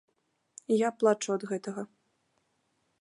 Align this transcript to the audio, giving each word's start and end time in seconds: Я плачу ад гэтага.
Я 0.75 0.89
плачу 1.01 1.29
ад 1.35 1.43
гэтага. 1.53 1.81